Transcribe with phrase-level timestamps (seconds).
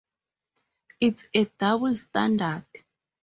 [0.99, 2.65] It's a double standard.